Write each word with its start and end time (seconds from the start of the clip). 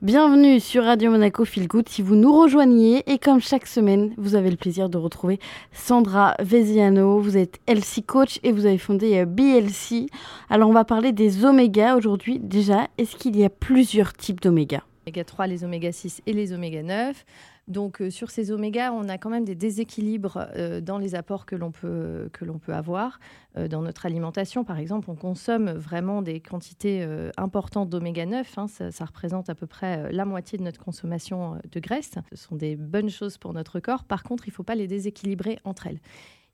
Bienvenue 0.00 0.60
sur 0.60 0.84
Radio 0.84 1.10
Monaco 1.10 1.44
Feel 1.44 1.66
Good 1.66 1.88
si 1.88 2.02
vous 2.02 2.14
nous 2.14 2.32
rejoignez 2.32 3.02
et 3.10 3.18
comme 3.18 3.40
chaque 3.40 3.66
semaine, 3.66 4.14
vous 4.16 4.36
avez 4.36 4.48
le 4.48 4.56
plaisir 4.56 4.88
de 4.88 4.96
retrouver 4.96 5.40
Sandra 5.72 6.36
Veziano. 6.38 7.18
Vous 7.18 7.36
êtes 7.36 7.58
LC 7.66 8.06
coach 8.06 8.38
et 8.44 8.52
vous 8.52 8.64
avez 8.64 8.78
fondé 8.78 9.18
euh, 9.18 9.24
BLC. 9.24 10.06
Alors 10.50 10.70
on 10.70 10.72
va 10.72 10.84
parler 10.84 11.10
des 11.10 11.44
oméga 11.44 11.96
aujourd'hui. 11.96 12.38
Déjà, 12.38 12.86
est-ce 12.96 13.16
qu'il 13.16 13.36
y 13.36 13.44
a 13.44 13.50
plusieurs 13.50 14.12
types 14.12 14.40
d'oméga? 14.40 14.84
Oméga 15.04 15.24
3, 15.24 15.48
les 15.48 15.64
oméga 15.64 15.90
6 15.90 16.22
et 16.26 16.32
les 16.32 16.52
oméga 16.52 16.84
9. 16.84 17.24
Donc 17.68 18.00
euh, 18.00 18.10
sur 18.10 18.30
ces 18.30 18.50
oméga, 18.50 18.92
on 18.92 19.08
a 19.08 19.18
quand 19.18 19.28
même 19.28 19.44
des 19.44 19.54
déséquilibres 19.54 20.48
euh, 20.56 20.80
dans 20.80 20.96
les 20.96 21.14
apports 21.14 21.44
que 21.44 21.54
l'on 21.54 21.70
peut, 21.70 22.30
que 22.32 22.46
l'on 22.46 22.58
peut 22.58 22.72
avoir 22.72 23.20
euh, 23.56 23.68
dans 23.68 23.82
notre 23.82 24.06
alimentation. 24.06 24.64
Par 24.64 24.78
exemple, 24.78 25.10
on 25.10 25.14
consomme 25.14 25.70
vraiment 25.70 26.22
des 26.22 26.40
quantités 26.40 27.06
importantes 27.36 27.90
d'oméga 27.90 28.24
9. 28.24 28.58
Hein. 28.58 28.66
ça, 28.68 29.04
représente 29.04 29.50
à 29.50 29.54
peu 29.54 29.66
près 29.66 30.10
la 30.12 30.24
moitié 30.24 30.58
de 30.58 30.62
notre 30.62 30.82
consommation 30.82 31.58
de 31.70 31.80
graisse. 31.80 32.14
Ce 32.32 32.36
sont 32.36 32.56
des 32.56 32.76
bonnes 32.76 33.10
choses 33.10 33.36
pour 33.36 33.52
notre 33.52 33.80
corps. 33.80 34.04
Par 34.04 34.22
contre, 34.22 34.46
il 34.46 34.50
ne 34.50 34.54
faut 34.54 34.62
pas 34.62 34.74
les 34.74 34.86
déséquilibrer 34.86 35.58
entre 35.64 35.86
elles. 35.88 36.00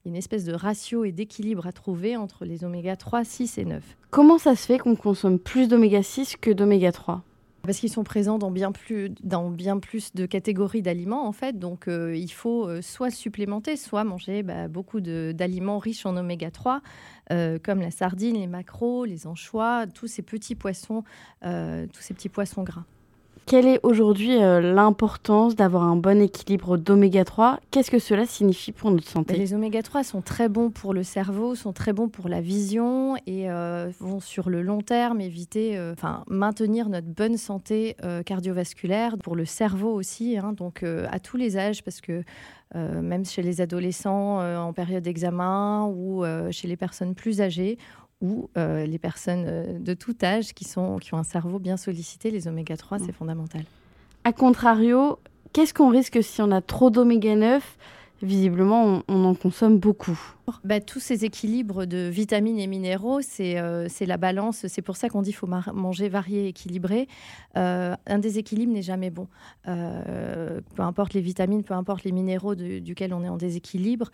Il 0.04 0.08
y 0.08 0.10
a 0.10 0.10
une 0.10 0.16
espèce 0.16 0.44
de 0.44 0.52
ratio 0.52 1.04
et 1.04 1.12
d'équilibre 1.12 1.66
à 1.66 1.72
trouver 1.72 2.16
entre 2.16 2.44
les 2.44 2.64
oméga 2.64 2.96
3, 2.96 3.24
6 3.24 3.58
et 3.58 3.64
9. 3.64 3.82
Comment 4.10 4.38
ça 4.38 4.56
se 4.56 4.66
fait 4.66 4.78
qu'on 4.78 4.96
consomme 4.96 5.38
plus 5.38 5.68
d'oméga 5.68 6.02
6 6.02 6.36
que 6.36 6.50
d'oméga 6.50 6.92
3 6.92 7.22
parce 7.64 7.78
qu'ils 7.78 7.90
sont 7.90 8.04
présents 8.04 8.38
dans 8.38 8.50
bien 8.50 8.72
plus, 8.72 9.10
dans 9.22 9.50
bien 9.50 9.78
plus 9.78 10.14
de 10.14 10.26
catégories 10.26 10.82
d'aliments, 10.82 11.26
en 11.26 11.32
fait. 11.32 11.58
Donc, 11.58 11.88
euh, 11.88 12.16
il 12.16 12.30
faut 12.30 12.68
euh, 12.68 12.82
soit 12.82 13.10
supplémenter, 13.10 13.76
soit 13.76 14.04
manger 14.04 14.42
bah, 14.42 14.68
beaucoup 14.68 15.00
d'aliments 15.00 15.78
riches 15.78 16.06
en 16.06 16.16
oméga 16.16 16.50
3, 16.50 16.82
euh, 17.32 17.58
comme 17.62 17.80
la 17.80 17.90
sardine, 17.90 18.36
les 18.36 18.46
maquereaux, 18.46 19.04
les 19.04 19.26
anchois, 19.26 19.86
tous 19.86 20.06
ces 20.06 20.22
petits 20.22 20.54
poissons, 20.54 21.04
tous 21.42 22.00
ces 22.00 22.14
petits 22.14 22.28
poissons 22.28 22.62
gras. 22.62 22.84
Quelle 23.46 23.66
est 23.66 23.80
aujourd'hui 23.82 24.42
euh, 24.42 24.60
l'importance 24.60 25.54
d'avoir 25.54 25.82
un 25.82 25.96
bon 25.96 26.22
équilibre 26.22 26.78
d'oméga 26.78 27.26
3 27.26 27.60
Qu'est-ce 27.70 27.90
que 27.90 27.98
cela 27.98 28.24
signifie 28.24 28.72
pour 28.72 28.90
notre 28.90 29.06
santé? 29.06 29.36
Les 29.36 29.52
oméga 29.52 29.82
3 29.82 30.02
sont 30.02 30.22
très 30.22 30.48
bons 30.48 30.70
pour 30.70 30.94
le 30.94 31.02
cerveau, 31.02 31.54
sont 31.54 31.74
très 31.74 31.92
bons 31.92 32.08
pour 32.08 32.30
la 32.30 32.40
vision 32.40 33.16
et 33.26 33.50
euh, 33.50 33.90
vont 34.00 34.20
sur 34.20 34.48
le 34.48 34.62
long 34.62 34.80
terme 34.80 35.20
éviter, 35.20 35.76
euh, 35.76 35.92
enfin 35.92 36.24
maintenir 36.26 36.88
notre 36.88 37.08
bonne 37.08 37.36
santé 37.36 37.96
cardiovasculaire 38.24 39.18
pour 39.18 39.36
le 39.36 39.44
cerveau 39.44 39.92
aussi, 39.92 40.38
hein, 40.38 40.52
donc 40.52 40.82
à 40.82 41.18
tous 41.18 41.36
les 41.36 41.56
âges 41.56 41.82
parce 41.82 42.00
que 42.00 42.22
même 42.74 43.24
chez 43.24 43.42
les 43.42 43.60
adolescents 43.60 44.38
en 44.40 44.72
période 44.72 45.02
d'examen 45.02 45.86
ou 45.86 46.24
chez 46.50 46.66
les 46.66 46.76
personnes 46.76 47.14
plus 47.14 47.40
âgées, 47.40 47.78
ou 48.20 48.48
euh, 48.56 48.86
les 48.86 48.98
personnes 48.98 49.44
euh, 49.46 49.78
de 49.78 49.94
tout 49.94 50.16
âge 50.22 50.54
qui, 50.54 50.64
sont, 50.64 50.98
qui 50.98 51.14
ont 51.14 51.18
un 51.18 51.24
cerveau 51.24 51.58
bien 51.58 51.76
sollicité, 51.76 52.30
les 52.30 52.48
oméga 52.48 52.76
3, 52.76 52.98
c'est 52.98 53.08
mm. 53.08 53.12
fondamental. 53.12 53.64
A 54.24 54.32
contrario, 54.32 55.18
qu'est-ce 55.52 55.74
qu'on 55.74 55.90
risque 55.90 56.22
si 56.22 56.40
on 56.40 56.50
a 56.50 56.60
trop 56.60 56.90
d'oméga 56.90 57.36
9 57.36 57.76
visiblement, 58.24 59.02
on, 59.08 59.24
en 59.24 59.34
consomme 59.34 59.78
beaucoup. 59.78 60.18
Bah, 60.64 60.80
tous 60.80 61.00
ces 61.00 61.24
équilibres 61.24 61.86
de 61.86 62.08
vitamines 62.08 62.58
et 62.58 62.66
minéraux, 62.66 63.20
c'est 63.22 63.58
euh, 63.58 63.88
la 64.00 64.16
balance. 64.16 64.66
C'est 64.66 64.82
pour 64.82 64.96
ça 64.96 65.08
qu'on 65.08 65.22
dit 65.22 65.30
qu'il 65.30 65.36
faut 65.36 65.46
manger 65.46 66.08
varié, 66.08 66.48
équilibré. 66.48 67.08
Euh, 67.56 67.94
un 68.06 68.18
déséquilibre 68.18 68.72
n'est 68.72 68.82
jamais 68.82 69.10
bon. 69.10 69.28
Euh, 69.68 70.60
peu 70.74 70.82
importe 70.82 71.14
les 71.14 71.20
vitamines, 71.20 71.62
peu 71.62 71.74
importe 71.74 72.04
les 72.04 72.12
minéraux 72.12 72.54
duquel 72.54 73.14
on 73.14 73.22
est 73.22 73.28
en 73.28 73.36
déséquilibre, 73.36 74.10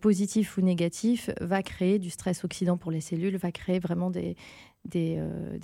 positif 0.00 0.56
ou 0.58 0.60
négatif, 0.60 1.30
va 1.40 1.62
créer 1.62 1.98
du 1.98 2.10
stress 2.10 2.44
oxydant 2.44 2.76
pour 2.76 2.90
les 2.90 3.00
cellules, 3.00 3.36
va 3.36 3.52
créer 3.52 3.78
vraiment 3.78 4.10
des 4.10 4.36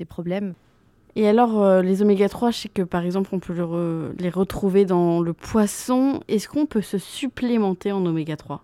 problèmes. 0.08 0.55
Et 1.19 1.27
alors, 1.27 1.61
euh, 1.61 1.83
les 1.83 2.00
oméga 2.00 2.28
3, 2.28 2.52
je 2.52 2.58
sais 2.58 2.69
que 2.69 2.83
par 2.83 3.05
exemple, 3.05 3.30
on 3.33 3.41
peut 3.41 3.52
les 4.20 4.30
retrouver 4.30 4.84
dans 4.84 5.20
le 5.20 5.33
poisson. 5.33 6.20
Est-ce 6.28 6.48
qu'on 6.48 6.64
peut 6.64 6.80
se 6.80 6.96
supplémenter 6.96 7.90
en 7.90 8.06
oméga 8.06 8.36
3 8.36 8.62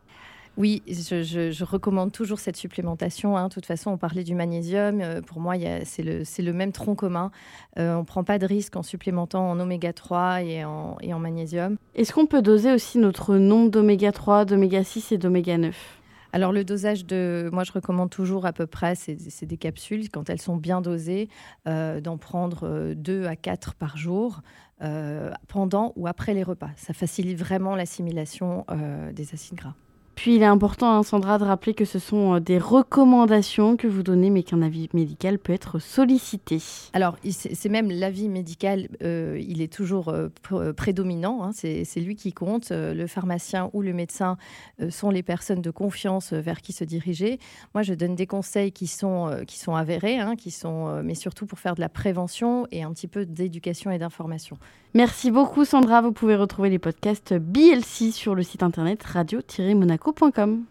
oui, 0.57 0.85
je, 0.87 1.65
recommande 1.65 2.13
toujours 2.13 2.39
cette 2.39 2.57
supplémentation. 2.57 3.37
Hein. 3.37 3.49
De 3.49 3.55
toute 3.55 3.67
façon, 3.67 3.91
on 3.91 3.97
parlait 3.97 4.23
du 4.23 4.37
magnésium. 4.37 5.01
Euh, 5.01 5.21
pour 5.21 5.41
moi, 5.41 5.55
c'est 5.83 6.05
le, 6.05 6.53
même 6.53 6.71
tronc 6.71 6.95
commun. 6.95 7.33
Euh, 7.77 7.97
on 7.97 8.03
ne 8.03 8.05
prend 8.05 8.23
pas 8.23 8.39
de 8.39 8.47
risque 8.47 8.77
en 8.77 8.85
supplémentant 8.85 9.51
en 9.51 9.59
oméga 9.59 9.93
3 9.93 10.43
et 10.43 10.65
en, 10.65 10.97
et 11.01 11.13
en 11.13 11.19
magnésium. 11.19 11.77
Est-ce 11.97 12.13
qu'on 12.13 12.27
peut 12.27 12.41
doser 12.41 12.73
aussi 12.73 12.99
notre 12.99 13.35
nombre 13.35 13.73
d'oméga 13.73 14.13
3, 14.13 14.45
d'oméga 14.45 14.85
6 14.85 15.11
et 15.11 15.19
d'oméga 15.19 15.59
9 15.59 16.04
alors 16.35 16.51
le 16.51 16.65
dosage 16.65 17.07
de, 17.07 17.49
moi 17.53 17.63
je 17.63 17.71
recommande 17.71 18.11
toujours 18.11 18.45
à 18.45 18.53
peu 18.53 18.67
près, 18.67 18.97
c'est 18.97 19.47
des 19.47 19.57
capsules, 19.57 20.11
quand 20.11 20.29
elles 20.29 20.43
sont 20.43 20.57
bien 20.57 20.81
dosées, 20.81 21.29
euh, 21.69 22.01
d'en 22.01 22.19
prendre 22.19 22.93
2 22.93 23.23
euh, 23.23 23.29
à 23.29 23.37
4 23.37 23.75
par 23.77 23.97
jour. 23.97 24.43
Euh, 24.83 25.31
pendant 25.47 25.93
ou 25.95 26.09
après 26.09 26.35
les 26.35 26.43
repas. 26.43 26.71
Ça 26.77 26.93
facilite 26.93 27.39
vraiment 27.39 27.77
l'assimilation 27.77 28.67
des 29.13 29.33
acides 29.33 29.57
gras. 29.57 29.75
Puis 30.25 30.37
il 30.37 30.43
est 30.43 30.47
important, 30.47 30.91
hein, 30.91 31.03
Sandra, 31.03 31.37
de 31.37 31.45
rappeler 31.45 31.75
que 31.75 31.85
ce 31.85 31.99
sont 31.99 32.37
euh, 32.37 32.41
des 32.41 32.57
recommandations 32.57 33.77
que 33.77 33.87
vous 33.87 34.03
donnez, 34.03 34.31
mais 34.31 34.43
qu'un 34.43 34.63
avis 34.63 34.89
médical 34.95 35.39
peut 35.39 35.53
être 35.53 35.79
sollicité. 35.79 36.63
Alors, 36.95 37.19
c'est 37.29 37.69
même 37.69 37.91
l'avis 37.91 38.31
médical, 38.31 38.89
euh, 39.03 39.39
il 39.47 39.61
est 39.61 39.71
toujours 39.71 40.09
euh, 40.09 40.31
prédominant, 40.73 41.43
hein, 41.43 41.51
c'est 41.53 42.01
lui 42.01 42.17
qui 42.17 42.33
compte. 42.33 42.71
Le 42.71 43.07
pharmacien 43.07 43.69
ou 43.75 43.83
le 43.83 43.93
médecin 43.93 44.39
sont 44.89 45.11
les 45.11 45.23
personnes 45.23 45.61
de 45.61 45.71
confiance 45.71 46.33
vers 46.33 46.63
qui 46.63 46.73
se 46.73 46.85
diriger. 46.85 47.39
Moi, 47.75 47.83
je 47.83 47.93
donne 47.93 48.15
des 48.15 48.27
conseils 48.27 48.73
qui 48.73 48.87
sont, 48.87 49.31
qui 49.47 49.59
sont 49.59 49.75
avérés, 49.75 50.19
hein, 50.19 50.37
qui 50.37 50.51
sont, 50.51 51.03
mais 51.03 51.15
surtout 51.15 51.45
pour 51.45 51.59
faire 51.59 51.75
de 51.75 51.83
la 51.83 51.91
prévention 51.91 52.67
et 52.71 52.83
un 52.83 52.95
petit 52.95 53.09
peu 53.09 53.27
d'éducation 53.27 53.91
et 53.91 53.99
d'information. 53.99 54.57
Merci 54.97 55.33
beaucoup, 55.33 55.65
Sandra. 55.65 56.01
Vous 56.01 56.13
pouvez 56.13 56.37
retrouver 56.37 56.71
les 56.71 56.79
podcasts 56.79 57.35
BLC 57.35 58.13
sur 58.13 58.37
le 58.37 58.45
site 58.45 58.63
internet 58.63 59.03
radio-monaco.com. 60.21 60.63